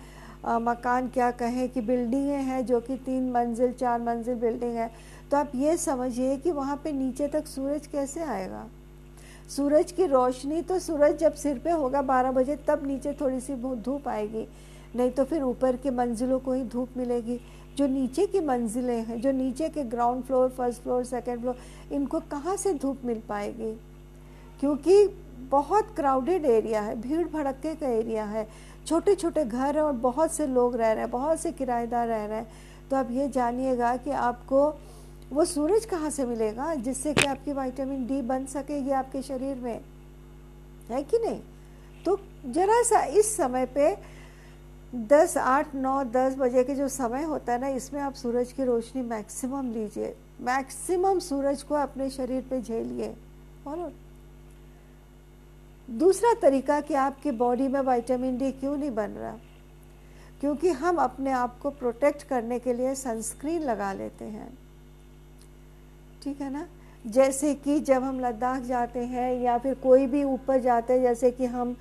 मकान 0.61 1.07
क्या 1.09 1.29
कहें 1.31 1.67
कि 1.69 1.81
बिल्डिंगें 1.81 2.41
हैं 2.41 2.65
जो 2.65 2.79
कि 2.79 2.95
तीन 2.97 3.29
मंजिल, 3.31 3.71
चार 3.71 4.01
मंजिल 4.01 4.35
बिल्डिंग 4.35 4.75
है। 4.75 4.89
तो 5.31 5.37
आप 5.37 5.51
ये 5.55 5.77
समझिए 5.77 6.37
कि 6.37 6.51
वहाँ 6.51 6.75
पे 6.83 6.91
नीचे 6.91 7.27
तक 7.27 7.47
सूरज 7.47 7.87
कैसे 7.87 8.23
आएगा? 8.23 8.65
सूरज 9.55 9.91
की 9.91 10.05
रोशनी 10.05 10.61
तो 10.61 10.79
सूरज 10.79 11.17
जब 11.17 11.33
सिर 11.33 11.59
पे 11.59 11.71
होगा 11.71 12.01
बारह 12.01 12.31
बजे, 12.31 12.55
तब 12.67 12.87
नीचे 12.87 13.13
थोड़ी 13.13 13.39
सी 13.39 13.55
धूप 13.55 14.07
आएगी। 14.07 14.47
नहीं 14.95 15.11
तो 15.11 15.23
फिर 15.23 15.43
ऊपर 15.43 15.75
के 15.75 15.91
मंजिलों 15.91 16.39
को 16.39 16.53
ही 16.53 16.63
धूप 16.63 16.89
मिलेगी। 16.97 17.39
जो 17.77 17.87
नीचे 17.87 18.25
की 18.27 18.39
मंजिलें 18.39 19.05
हैं, 19.05 19.19
जो 19.21 19.31
नीचे 19.31 19.69
के 19.69 19.83
ground 19.83 20.23
floor 20.23 20.49
first 20.49 20.81
floor 20.81 21.03
second 21.03 21.41
floor 21.41 21.57
इनको 21.91 22.19
कहाँ 22.19 22.55
से 22.57 22.73
धूप 22.73 23.05
मिल 23.05 23.21
पाएगी? 23.29 23.71
क्योंकि 24.59 25.07
बहुत 25.51 25.95
क्राउडेड 25.95 26.45
एरिया 26.45 26.81
है, 26.81 27.01
भीड़ 27.01 27.27
भड़के 27.27 27.75
का 27.75 27.87
एरिया 27.87 28.25
है। 28.25 28.47
छोटे 28.87 29.15
छोटे 29.15 29.45
घर 29.45 29.75
हैं 29.75 29.83
और 29.83 29.93
बहुत 29.93 30.31
से 30.31 30.47
लोग 30.47 30.75
रह 30.75 30.91
रहे 30.91 31.03
हैं, 31.03 31.11
बहुत 31.11 31.39
से 31.39 31.51
किराएदार 31.51 32.07
रह 32.07 32.25
रहे 32.25 32.37
हैं। 32.37 32.47
तो 32.89 32.95
आप 32.95 33.11
ये 33.11 33.27
जानिएगा 33.29 33.95
कि 33.97 34.11
आपको 34.11 34.69
वो 35.31 35.45
सूरज 35.45 35.85
कहाँ 35.85 36.09
से 36.09 36.25
मिलेगा 36.25 36.75
जिससे 36.75 37.13
कि 37.13 37.25
आपकी 37.25 37.53
विटामिन 37.53 38.07
डी 38.07 38.21
बन 38.21 38.45
सकेगी 38.45 38.91
आपके 38.91 39.21
शरीर 39.21 39.57
में? 39.57 39.81
है 40.89 41.03
कि 41.03 41.17
नहीं? 41.17 41.41
तो 42.05 42.19
जरा 42.45 42.83
सा 42.83 43.03
इस 43.03 43.37
समय 43.37 43.65
पे 43.65 43.97
दस, 44.95 45.37
आठ, 45.37 45.75
नौ, 45.75 46.03
दस 46.03 46.35
बजे 46.37 46.63
के 46.63 46.75
जो 46.75 46.87
समय 46.87 47.23
होता 47.23 47.53
है 47.53 47.61
ना, 47.61 47.67
इसमें 47.67 48.01
आप 48.01 48.13
सूरज 48.13 48.51
की 48.51 48.63
रोशनी 48.63 49.01
मैक्सिमम 49.01 49.71
लीजिए। 49.71 50.15
मैक्सिमम 50.41 51.19
सूरज 51.19 51.63
को 51.63 51.75
अपने 51.75 52.09
शरीर 52.09 52.41
पे 52.49 52.61
झेलिए। 52.61 53.15
और 53.67 53.93
दूसरा 55.89 56.33
तरीका 56.33 56.81
कि 56.81 56.93
आपकी 56.93 57.31
बॉडी 57.31 57.67
में 57.67 57.81
विटामिन 57.81 58.37
डी 58.37 58.51
क्यों 58.51 58.77
नहीं 58.77 58.91
बन 58.91 59.09
रहा? 59.09 59.37
क्योंकि 60.39 60.69
हम 60.69 60.97
अपने 60.97 61.31
आप 61.31 61.59
को 61.59 61.69
प्रोटेक्ट 61.69 62.23
करने 62.23 62.59
के 62.59 62.73
लिए 62.73 62.95
सनस्क्रीन 62.95 63.61
लगा 63.61 63.93
लेते 63.93 64.25
हैं। 64.25 64.68
ठीक 66.23 66.41
है 66.41 66.51
ना? 66.51 66.65
जैसे 67.05 67.53
कि 67.55 67.79
जब 67.79 68.03
हम 68.03 68.19
लद्दाख 68.19 68.61
जाते 68.61 68.99
हैं 68.99 69.33
या 69.41 69.57
फिर 69.57 69.73
कोई 69.73 70.07
भी 70.07 70.23
ऊपर 70.23 70.59
जाते 70.61 70.93
हैं, 70.93 71.01
जैसे 71.01 71.31
कि 71.31 71.45
हम 71.45 71.75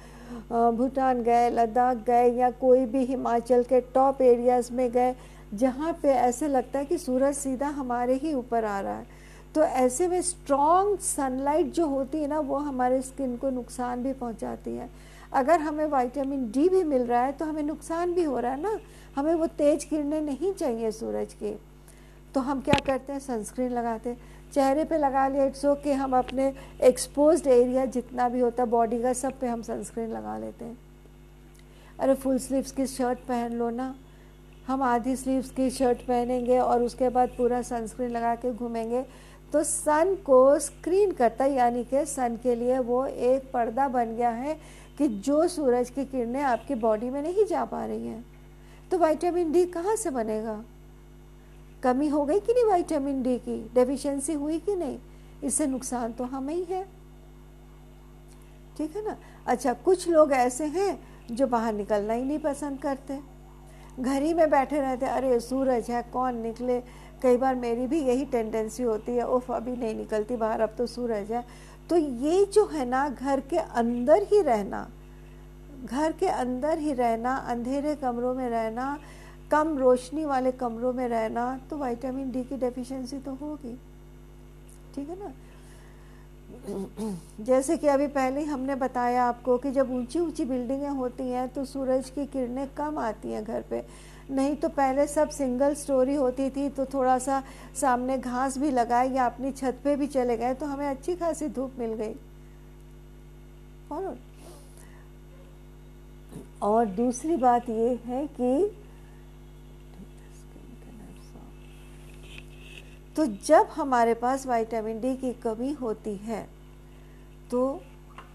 भूटान 0.50 1.22
गए, 1.22 1.48
लद्दाख 1.50 2.04
गए 2.06 2.30
या 2.32 2.50
कोई 2.50 2.84
भी 2.86 3.04
हिमाचल 3.04 3.62
के 3.62 3.80
टॉप 3.94 4.22
एरियाज़ 4.22 4.72
में 4.72 4.90
गए, 4.92 5.14
जहाँ 5.54 5.92
पे 6.02 6.08
ऐसे 6.08 6.48
लगता 6.48 6.78
है 6.78 6.84
कि 6.84 6.98
सूरज 6.98 7.34
सीधा 7.34 7.68
हमारे 7.68 8.14
ही 8.14 8.34
ऊपर 8.34 8.64
आ 8.64 8.80
रहा 8.80 8.96
है। 8.96 9.06
तो 9.54 9.62
ऐसे 9.62 10.08
में 10.08 10.20
स्ट्रॉन्ग 10.22 10.98
सनलाइट 10.98 11.72
जो 11.72 11.86
होती 11.86 12.18
है 12.18 12.26
ना, 12.28 12.40
वो 12.40 12.56
हमारे 12.56 13.00
स्किन 13.02 13.36
को 13.36 13.50
नुकसान 13.50 14.02
भी 14.02 14.12
पहुँचाती 14.12 14.70
है। 14.70 14.88
अगर 15.32 15.60
हमें 15.60 15.86
वाइटामिन 15.86 16.50
डी 16.50 16.68
भी 16.68 16.82
मिल 16.84 17.02
रहा 17.02 17.22
है 17.22 17.32
तो 17.32 17.44
हमें 17.44 17.62
नुकसान 17.62 18.12
भी 18.14 18.24
हो 18.24 18.38
रहा 18.38 18.52
है 18.52 18.60
ना? 18.62 18.78
हमें 19.16 19.34
वो 19.34 19.46
तेज 19.48 19.84
किरणें 19.84 20.20
नहीं 20.20 20.52
चाहिए 20.52 20.90
सूरज 20.90 21.32
की। 21.34 21.58
तो 22.34 22.40
हम 22.40 22.60
क्या 22.60 22.78
करते 22.86 23.12
हैं? 23.12 23.20
सनस्क्रीन 23.20 23.72
लगाते 23.72 24.10
हैं। 24.10 24.36
चेहरे 24.52 24.84
पे 24.84 24.98
लगा 24.98 25.26
लिया 25.28 25.44
इट्स 25.44 25.64
ओके 25.64 25.92
हम 25.92 26.16
अपने 26.18 26.52
एक्सपोज 26.82 27.46
एरिया 27.48 27.84
जितना 27.86 28.28
भी 28.28 28.40
होता 28.40 28.62
है 28.62 28.68
बॉडी 28.70 29.02
का, 29.02 29.12
सब 29.12 29.38
पे 29.40 29.46
हम 29.46 29.62
सनस्क्रीन 29.62 30.10
लगा 30.10 30.36
लेते 30.38 30.64
हैं। 30.64 30.78
अरे 32.00 32.14
फुल 32.14 32.38
स्लीव्स 32.38 32.72
की 32.72 32.86
शर्ट 32.86 33.18
पहन 33.18 33.52
लो 33.52 33.70
ना। 33.70 33.94
हम 34.66 34.82
आधी 34.82 35.16
स्लीव्स 35.16 35.50
की 35.50 35.70
शर्ट 35.70 35.98
पहनेंगे 35.98 36.58
और 36.58 36.82
उसके 36.82 37.08
बाद 37.08 37.28
पूरा 37.28 37.60
सनस्क्रीन 37.62 38.10
लगा 38.10 38.34
के 38.34 38.52
घूमेंगे। 38.52 39.04
तो 39.52 39.62
सन 39.64 40.14
को 40.26 40.58
स्क्रीन 40.58 41.12
करता 41.12 41.44
है, 41.44 41.52
यानी 41.52 41.84
कि 41.84 42.04
सन 42.06 42.38
के 42.42 42.54
लिए 42.54 42.78
वो 42.78 43.04
एक 43.06 43.50
पर्दा 43.52 43.88
बन 43.88 44.16
गया 44.16 44.30
है 44.30 44.56
कि 44.98 45.08
जो 45.08 45.46
सूरज 45.48 45.90
की 45.90 46.04
किरणें 46.04 46.42
आपकी 46.42 46.74
बॉडी 46.74 47.10
में 47.10 47.22
नहीं 47.22 47.46
जा 47.46 47.64
पा 47.64 47.84
रही 47.84 48.06
हैं। 48.06 48.24
तो 48.90 48.98
वाइटामिन 48.98 49.52
डी 49.52 49.64
कहाँ 49.66 49.96
से 49.96 50.10
बनेगा? 50.10 50.62
कमी 51.82 52.08
हो 52.08 52.24
गई 52.24 52.40
कि 52.40 52.52
नहीं 52.52 52.64
विटामिन 52.64 53.22
डी 53.22 53.38
की? 53.38 53.70
डेफिशिएंसी 53.74 54.32
हुई 54.32 54.58
कि 54.58 54.76
नहीं? 54.76 54.98
इससे 55.44 55.66
नुकसान 55.66 56.12
तो 56.12 56.24
हमें 56.24 56.54
ही 56.54 56.64
है। 56.64 56.86
ठीक 58.78 58.96
है 58.96 59.04
ना? 59.04 59.16
अच्छा 59.46 59.72
कुछ 59.72 60.08
लोग 60.08 60.32
ऐसे 60.32 60.64
हैं 60.64 61.00
जो 61.30 61.46
बाहर 61.46 61.72
निकलना 61.72 62.12
ही 62.12 62.24
नहीं 62.24 62.38
पसंद 62.38 62.78
करते। 62.78 63.20
घर 64.00 64.22
ही 64.22 64.34
में 64.34 64.50
बैठे 64.50 64.80
रहते, 64.80 65.06
अरे, 65.06 65.40
सूरज 65.40 65.90
है, 65.90 66.02
कौन 66.02 66.36
निकले? 66.36 66.80
कई 67.22 67.36
बार 67.36 67.54
मेरी 67.54 67.86
भी 67.86 68.00
यही 68.00 68.24
टेंडेंसी 68.24 68.82
होती 68.82 69.12
है, 69.12 69.28
उफ, 69.28 69.50
अभी 69.50 69.76
नहीं 69.76 69.94
निकलती 69.94 70.36
बाहर, 70.36 70.60
अब 70.60 70.74
तो 70.78 70.86
सूरज 70.86 71.32
है। 71.32 71.44
तो 71.90 71.96
ये 71.96 72.44
जो 72.44 72.66
है 72.66 72.86
ना, 72.86 73.08
घर 73.08 73.40
के 73.40 73.58
अंदर 73.58 74.22
ही 74.22 74.42
रहना, 74.42 74.90
घर 75.84 76.12
के 76.12 76.26
अंदर 76.26 76.78
ही 76.78 76.92
रहना, 76.92 77.36
अंधेरे 77.36 77.94
कमरों 77.94 78.34
में 78.34 78.48
रहना 78.50 78.98
कम 79.50 79.76
रोशनी 79.78 80.24
वाले 80.24 80.52
कमरों 80.52 80.92
में 80.92 81.06
रहना 81.08 81.58
तो 81.70 81.76
विटामिन 81.76 82.30
डी 82.30 82.42
की 82.44 82.56
डेफिशिएंसी 82.56 83.18
तो 83.18 83.34
होगी। 83.34 83.74
ठीक 84.94 85.08
है 85.08 85.18
ना? 85.18 85.32
जैसे 87.40 87.76
कि 87.76 87.86
अभी 87.86 88.06
पहले 88.06 88.40
ही 88.40 88.46
हमने 88.46 88.74
बताया 88.74 89.24
आपको 89.24 89.56
कि 89.58 89.70
जब 89.70 89.90
ऊँची 89.92 90.18
ऊँची 90.18 90.44
बिल्डिंगें 90.44 90.88
होती 90.88 91.22
हैं 91.22 91.48
तो 91.48 91.64
सूरज 91.64 92.10
की 92.10 92.26
किरणें 92.26 92.66
कम 92.74 92.98
आती 92.98 93.32
हैं 93.32 93.44
घर 93.44 93.62
पे। 93.70 93.82
नहीं 94.30 94.56
तो 94.56 94.68
पहले 94.68 95.06
सब 95.06 95.28
सिंगल 95.30 95.74
स्टोरी 95.74 96.14
होती 96.14 96.48
थी 96.50 96.68
तो 96.68 96.84
थोड़ा 96.84 97.18
सा 97.18 97.42
सामने 97.80 98.18
घास 98.18 98.58
भी 98.58 98.70
लगाए 98.70 99.08
या 99.10 99.26
अपनी 99.26 99.52
छत 99.52 99.78
पे 99.84 99.96
भी 99.96 100.06
चले 100.06 100.36
गए 100.36 100.54
तो 100.54 100.66
हमें 100.66 100.86
अच्छी 100.86 101.14
खासी 101.16 101.48
धूप 101.48 101.78
मिल 101.78 101.94
गई। 101.94 102.14
और 103.92 104.18
और 106.62 106.86
दूसरी 106.86 107.36
बात 107.36 107.68
ये 107.68 107.88
है 108.04 108.26
कि 108.40 108.70
तो 113.18 113.24
जब 113.26 113.68
हमारे 113.74 114.12
पास 114.14 114.46
विटामिन 114.46 115.00
डी 115.00 115.14
की 115.16 115.32
कमी 115.42 115.70
होती 115.72 116.14
है 116.16 116.42
तो 117.50 117.60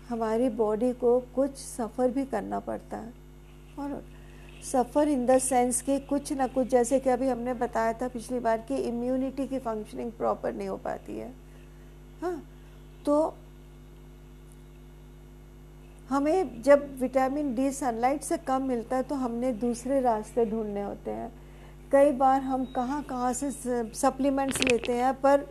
हमारी 0.09 0.49
बॉडी 0.51 0.91
को 0.93 1.19
कुछ 1.35 1.51
सफ़र 1.57 2.09
भी 2.09 2.25
करना 2.25 2.59
पड़ता 2.59 2.97
है। 2.97 3.13
और 3.79 4.03
सफ़र 4.63 5.07
इन 5.07 5.25
द 5.25 5.37
सेंस 5.37 5.81
कि 5.81 5.97
कुछ 5.99 6.31
ना 6.33 6.47
कुछ, 6.47 6.67
जैसे 6.67 6.99
कि 6.99 7.09
अभी 7.09 7.27
हमने 7.27 7.53
बताया 7.53 7.93
था 7.93 8.07
पिछली 8.07 8.39
बार 8.39 8.57
कि 8.67 8.77
इम्यूनिटी 8.77 9.47
की 9.47 9.59
फंक्शनिंग 9.59 10.11
प्रॉपर 10.11 10.53
नहीं 10.53 10.67
हो 10.67 10.77
पाती 10.77 11.17
है। 11.17 11.31
हाँ 12.21 12.41
तो 13.05 13.33
हमें 16.09 16.61
जब 16.61 16.87
विटामिन 16.99 17.53
डी 17.55 17.71
सनलाइट 17.71 18.21
से 18.21 18.37
कम 18.41 18.67
मिलता 18.67 18.95
है 18.95 19.03
तो 19.03 19.15
हमने 19.15 19.51
दूसरे 19.53 20.01
रास्ते 20.01 20.45
ढूँढने 20.45 20.83
होते 20.83 21.11
हैं। 21.11 21.31
कई 21.93 22.11
बार 22.11 22.41
हम 22.41 22.63
कहाँ 22.75 23.01
कहाँ 23.03 23.31
से 23.33 23.49
सप्लीमेंट्स 23.93 24.61
लेते 24.61 24.93
हैं, 24.93 25.13
पर 25.15 25.45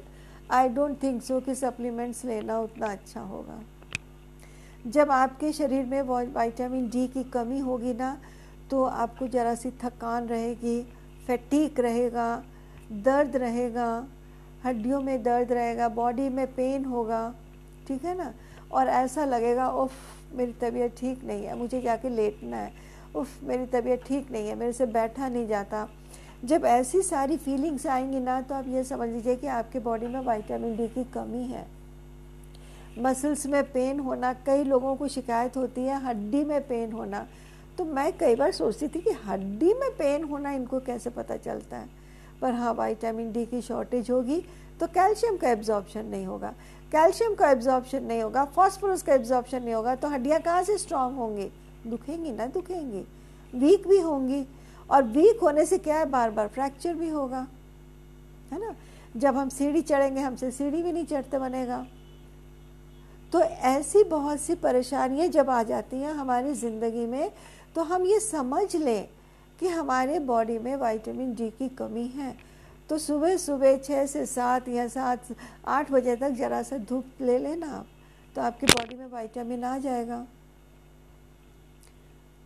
आई 0.51 0.69
डोंट 0.69 1.03
थिंक 1.03 1.23
सो 1.23 1.39
कि 1.41 1.55
सप्लीमेंट्स 1.55 2.25
लेना 2.25 2.59
उतना 2.61 2.87
अच्छा 2.87 3.21
होगा। 3.23 3.61
जब 4.87 5.11
आपके 5.11 5.53
शरीर 5.53 5.85
में 5.87 6.01
विटामिन 6.03 6.89
डी 6.91 7.07
की 7.09 7.23
कमी 7.31 7.59
होगी 7.61 7.93
ना 7.95 8.17
तो 8.71 8.83
आपको 8.85 9.29
ज़रा 9.29 9.55
सी 9.55 9.71
थकान 9.85 10.27
रहेगी 10.29 10.81
फैटीक 11.27 11.81
रहेगा, 11.81 12.43
दर्द 12.93 13.37
रहेगा, 13.37 13.89
हड्डियों 14.65 15.01
में 15.01 15.23
दर्द 15.23 15.53
रहेगा 15.53 15.89
बॉडी 15.91 16.29
में 16.29 16.47
पेन 16.55 16.85
होगा, 16.85 17.23
ठीक 17.89 18.05
है 18.05 18.17
ना? 18.19 18.33
और 18.73 18.89
ऐसा 18.89 19.25
लगेगा, 19.25 19.69
उफ, 19.71 19.93
मेरी 20.35 20.53
तबीयत 20.61 20.97
ठीक 20.99 21.25
नहीं 21.25 21.45
है, 21.45 21.59
मुझे 21.59 21.81
जाके 21.81 22.09
लेटना 22.09 22.57
है, 22.57 22.73
उफ, 23.17 23.43
मेरी 23.45 23.67
तबीयत 23.73 24.05
ठीक 24.07 24.31
नहीं 24.33 24.49
है, 24.49 24.55
मेरे 24.55 24.73
से 24.73 24.87
बैठा 24.89 25.29
नहीं 25.29 25.47
जाता। 25.49 25.89
जब 26.45 26.65
ऐसी 26.65 27.01
सारी 27.03 27.37
फीलिंग्स 27.37 27.87
आएँगी 27.87 28.21
ना 28.21 28.41
तो 28.41 28.55
आप 28.55 28.69
ये 28.69 28.83
समझ 28.85 29.09
लीजिए 29.09 29.37
कि 29.37 29.47
आपके 29.47 29.79
बॉडी 29.79 30.07
में 30.07 30.21
वाइटामिन 30.21 30.77
डी 30.77 30.87
की 30.89 31.05
कमी 31.05 31.45
है। 31.45 31.67
मसल्स 32.99 33.47
में 33.47 33.63
पेन 33.73 34.01
होना, 34.01 34.33
कई 34.47 34.65
लोगों 34.65 34.95
को 34.97 35.09
शिकायत 35.09 35.57
होती 35.57 35.81
है 35.81 36.03
हड्डी 36.05 36.43
में 36.45 36.61
पेन 36.69 36.93
होना। 36.93 37.27
तो 37.79 37.85
मैं 37.85 38.13
कई 38.13 38.35
बार 38.35 38.53
सोचती 38.53 38.89
थी 38.89 39.01
कि 39.01 39.11
हड्डी 39.25 39.73
में 39.75 39.91
पेन 39.91 40.25
होना 40.25 40.51
इनको 40.53 40.81
कैसे 40.81 41.11
पता 41.11 41.37
चलता 41.37 41.77
है? 41.77 41.89
पर 42.41 42.53
हाँ 42.53 42.73
वाइटामिन 42.75 43.33
डी 43.33 43.45
की 43.47 43.61
शॉर्टेज 43.63 44.11
होगी 44.11 44.41
तो 44.81 44.87
कैल्शियम 44.87 45.37
का 45.37 45.51
एब्जॉर्प्शन 45.51 46.07
नहीं 46.07 46.27
होगा। 46.27 46.53
कैल्शियम 46.93 47.35
का 47.35 47.51
एब्जॉर्प्शन 47.51 48.05
नहीं 48.05 48.23
होगा 48.23 48.45
फॉस्फोरस 48.47 49.03
का 49.03 49.15
एब्जॉर्प्शन 49.15 49.63
नहीं 49.63 49.75
होगा 49.75 49.95
तो 49.95 50.09
हड्डियाँ 50.09 50.41
कहाँ 50.41 50.63
से 50.63 50.77
स्ट्रांग 50.79 51.17
होंगी? 51.17 51.49
दुखेंगी 51.87 52.33
ना 52.33 52.47
दुखेंगी। 52.47 53.05
वीक 53.55 53.87
भी 53.89 53.99
होंगी। 54.01 54.45
और 54.93 55.03
वीक 55.05 55.41
होने 55.43 55.65
से 55.67 55.79
क्या 55.79 55.99
है? 55.99 56.07
बार 56.07 56.31
बार 56.31 56.49
फ्रैक्चर 56.49 56.95
भी 56.95 57.09
होगा। 57.09 57.47
है 58.53 58.61
ना? 58.61 58.75
जब 59.17 59.37
हम 59.37 59.49
सीढ़ी 59.49 59.81
चढ़ेंगे, 59.83 60.21
हमसे 60.21 60.51
सीढ़ी 60.51 60.83
भी 60.83 60.93
नहीं 60.93 61.05
चढ़ते 61.07 61.39
बनेगा। 61.39 61.87
तो 63.33 63.41
ऐसी 63.41 64.03
बहुत 64.05 64.41
सी 64.41 64.55
परेशानियाँ 64.55 65.27
जब 65.29 65.51
आ 65.51 65.63
जाती 65.63 65.97
हैं 65.97 66.13
हमारी 66.15 66.53
ज़िंदगी 66.55 67.07
में 67.07 67.31
तो 67.75 67.83
हम 67.83 68.05
ये 68.07 68.19
समझ 68.21 68.75
लें 68.77 69.09
कि 69.61 69.69
हमारे 69.69 70.19
बॉडी 70.21 70.59
में 70.59 70.75
विटामिन 70.77 71.35
डी 71.35 71.49
की 71.51 71.69
कमी 71.71 72.07
है। 72.09 72.35
तो 72.91 72.99
सुबह 72.99 73.37
सुबह 73.37 73.77
छः 73.79 74.05
से 74.07 74.25
सात 74.27 74.69
या 74.69 74.87
सात, 74.89 75.25
आठ 75.67 75.91
बजे 75.91 76.17
तक 76.17 76.31
ज़रा 76.33 76.63
सा 76.63 76.79
धूप 76.79 77.21
ले 77.21 77.39
लेना 77.39 77.67
आप 77.69 77.87
तो 78.37 78.43
आपकी 78.43 78.67
बॉडी 78.67 78.97
में 78.97 79.07
विटामिन 79.09 79.65
आ 79.65 79.77
जाएगा। 79.79 80.25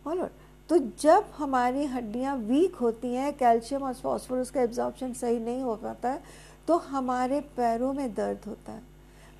और 0.07 0.29
तो 0.69 0.77
जब 1.01 1.25
हमारी 1.37 1.85
हड्डियाँ 1.85 2.35
वीक 2.37 2.75
होती 2.75 3.13
हैं 3.13 3.31
कैल्शियम 3.37 3.83
और 3.83 3.93
फॉस्फोरस 3.93 4.49
का 4.49 4.61
एब्जॉर्प्शन 4.61 5.13
सही 5.13 5.39
नहीं 5.39 5.61
हो 5.61 5.75
पाता 5.75 6.09
है 6.09 6.21
तो 6.67 6.77
हमारे 6.77 7.39
पैरों 7.57 7.91
में 7.93 8.13
दर्द 8.13 8.45
होता 8.47 8.71
है। 8.71 8.81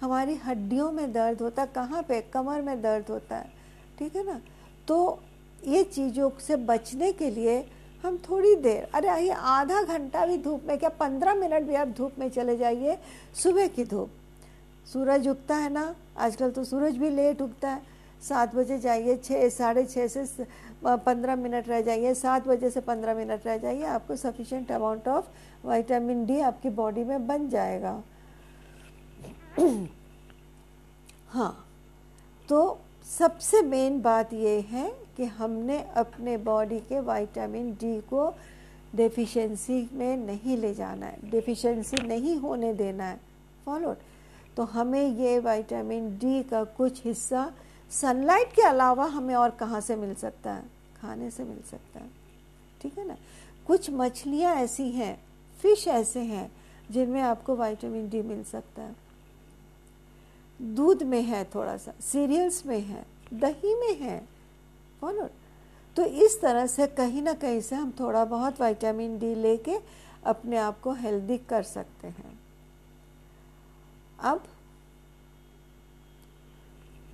हमारी 0.01 0.35
हड्डियों 0.35 0.91
में 0.91 1.11
दर्द 1.13 1.41
होता 1.41 1.61
है। 1.61 1.67
कहाँ 1.67 2.03
पे? 2.03 2.21
कमर 2.33 2.61
में 2.61 2.81
दर्द 2.81 3.09
होता 3.09 3.37
है। 3.37 3.51
ठीक 3.99 4.15
है 4.15 4.25
ना? 4.25 4.39
तो 4.87 5.19
ये 5.61 5.83
चीज़ों 5.83 6.29
से 6.39 6.55
बचने 6.55 7.11
के 7.11 7.29
लिए 7.31 7.59
हम 8.03 8.17
थोड़ी 8.29 8.55
देर, 8.55 8.87
अरे 8.95 9.07
आइए 9.07 9.29
आधा 9.29 9.81
घंटा 9.83 10.25
भी 10.25 10.37
धूप 10.37 10.63
में, 10.67 10.77
क्या 10.77 10.89
पंद्रह 10.89 11.33
मिनट 11.33 11.63
भी 11.63 11.75
आप 11.75 11.87
धूप 11.87 12.19
में 12.19 12.29
चले 12.29 12.57
जाइए, 12.57 12.97
सुबह 13.35 13.67
की 13.67 13.85
धूप। 13.85 14.09
सूरज 14.87 15.27
उगता 15.27 15.55
है 15.55 15.69
ना? 15.69 15.93
आजकल 16.17 16.51
तो 16.51 16.63
सूरज 16.63 16.97
भी 16.97 17.09
लेट 17.09 17.41
उगता 17.41 17.69
है। 17.69 17.81
सात 18.21 18.55
बजे 18.55 18.77
जाइए 18.79 19.15
छः 19.17 19.49
साढ़े 19.49 19.85
छः 19.85 20.07
से 20.07 20.45
पंद्रह 20.83 21.35
मिनट 21.35 21.67
रह 21.69 21.81
जाइए, 21.81 22.13
सात 22.13 22.47
बजे 22.47 22.69
से 22.69 22.81
पंद्रह 22.81 23.13
मिनट 23.15 23.45
रह 23.47 23.57
जाइए, 23.57 23.83
आपको 23.85 24.15
sufficient 24.15 24.71
amount 24.71 25.07
of 25.07 25.25
vitamin 25.65 26.25
D 26.25 26.39
आपकी 26.41 26.69
बॉडी 26.69 27.03
में 27.03 27.27
बन 27.27 27.49
जाएगा। 27.49 28.01
हाँ 31.29 31.65
तो 32.49 32.79
सबसे 33.09 33.61
मेन 33.61 34.01
बात 34.01 34.33
ये 34.33 34.59
है 34.69 34.89
कि 35.17 35.25
हमने 35.37 35.79
अपने 35.97 36.37
बॉडी 36.37 36.79
के 36.79 36.99
विटामिन 37.01 37.71
डी 37.81 37.99
को 38.09 38.33
डेफिशिएंसी 38.95 39.89
में 39.93 40.17
नहीं 40.17 40.57
ले 40.57 40.73
जाना 40.73 41.05
है 41.05 41.29
डेफिशिएंसी 41.31 42.07
नहीं 42.07 42.35
होने 42.39 42.73
देना 42.73 43.05
है। 43.05 43.19
फॉलो 43.65 43.95
तो 44.57 44.63
हमें 44.65 45.03
ये 45.03 45.39
विटामिन 45.39 46.09
डी 46.17 46.43
का 46.43 46.63
कुछ 46.77 47.03
हिस्सा 47.05 47.51
सनलाइट 47.91 48.53
के 48.53 48.61
अलावा 48.61 49.05
हमें 49.05 49.35
और 49.35 49.49
कहाँ 49.49 49.81
से 49.81 49.95
मिल 49.95 50.13
सकता 50.15 50.53
है? 50.53 50.63
खाने 51.01 51.29
से 51.31 51.43
मिल 51.43 51.61
सकता 51.61 51.99
है। 51.99 52.09
ठीक 52.81 52.97
है 52.97 53.07
ना? 53.07 53.15
कुछ 53.67 53.89
मछलियाँ 53.89 54.53
ऐसी 54.55 54.89
हैं, 54.91 55.17
फ़िश 55.59 55.87
ऐसे 55.87 56.19
हैं, 56.19 56.51
जिनमें 56.91 57.21
आपको 57.21 57.55
विटामिन 57.55 58.09
डी 58.09 58.21
मिल 58.21 58.43
सकता 58.43 58.81
है। 58.81 58.95
दूध 60.59 61.03
में 61.03 61.21
है 61.21 61.43
थोड़ा 61.45 61.77
सा 61.77 61.93
सीरियल्स 62.01 62.65
में 62.65 62.79
है, 62.79 63.05
दही 63.33 63.75
में 63.75 63.99
है 63.99 64.21
फॉलो 65.01 65.29
तो 65.95 66.03
इस 66.03 66.39
तरह 66.41 66.65
से 66.67 66.87
कहीं 66.87 67.21
ना 67.21 67.33
कहीं 67.33 67.61
से 67.61 67.75
हम 67.75 67.91
थोड़ा 67.99 68.23
बहुत 68.25 68.61
विटामिन 68.61 69.17
डी 69.19 69.33
लेके 69.35 69.77
अपने 70.25 70.57
आप 70.57 70.79
को 70.79 70.91
हेल्दी 70.93 71.37
कर 71.37 71.63
सकते 71.63 72.07
हैं। 72.07 72.39
अब 74.19 74.43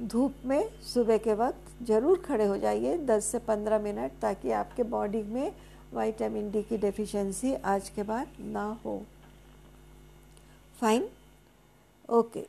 धूप 0.01 0.35
में 0.45 0.69
सुबह 0.83 1.17
के 1.17 1.33
वक्त 1.33 1.83
ज़रूर 1.85 2.17
खड़े 2.19 2.45
हो 2.45 2.57
जाइए 2.57 2.97
10 3.05 3.21
से 3.21 3.39
15 3.39 3.81
मिनट 3.81 4.11
ताकि 4.21 4.51
आपके 4.51 4.83
बॉडी 4.83 5.21
में 5.23 5.51
वाइटामिन 5.93 6.49
डी 6.51 6.61
की 6.63 6.77
डेफिशिएंसी 6.77 7.53
आज 7.53 7.89
के 7.89 8.03
बाद 8.03 8.27
ना 8.39 8.65
हो। 8.85 9.01
Fine 10.81 11.07
okay 12.09 12.41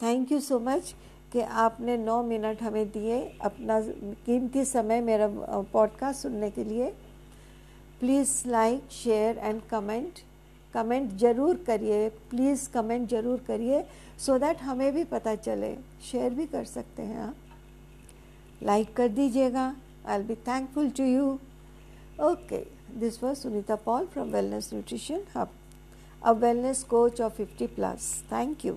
thank 0.00 0.32
you 0.32 0.40
so 0.40 0.58
much 0.58 0.94
कि 1.32 1.40
आपने 1.40 1.96
नौ 1.96 2.22
मिनट 2.22 2.62
हमें 2.62 2.90
दिए 2.90 3.20
अपना 3.40 3.80
कीमती 4.26 4.64
समय 4.64 5.00
मेरा 5.00 5.28
पॉडकास्ट 5.72 6.22
सुनने 6.22 6.50
के 6.50 6.64
लिए। 6.64 6.90
Please 8.00 8.48
like 8.48 8.88
share 8.92 9.38
and 9.38 9.62
comment 9.62 10.20
comment 10.74 11.10
ज़रूर 11.18 11.56
करिए 11.66 12.08
प्लीज़ 12.30 12.68
कमेंट 12.72 13.08
ज़रूर 13.10 13.40
करिए 13.46 13.84
सो 14.26 14.38
दैट 14.38 14.62
हमें 14.62 14.92
भी 14.94 15.04
पता 15.12 15.34
चले। 15.36 15.74
शेयर 16.10 16.34
भी 16.34 16.46
कर 16.46 16.64
सकते 16.64 17.02
हैं 17.02 17.20
आप। 17.20 17.34
लाइक 18.62 18.94
कर 18.96 19.08
दीजिएगा। 19.10 19.74
I 20.06 20.22
be 20.22 20.34
thankful 20.48 20.90
to 20.90 21.04
you 21.04 21.26
okay 22.22 22.64
this 23.00 23.22
was 23.22 23.38
Sunita 23.38 23.76
Paul 23.84 24.06
from 24.06 24.30
wellness 24.32 24.70
nutrition 24.72 25.22
hub 25.36 25.50
a 26.22 26.32
wellness 26.42 26.82
coach 26.90 27.20
of 27.20 27.32
fifty 27.36 27.66
plus 27.76 28.12
thank 28.32 28.64
you 28.64 28.76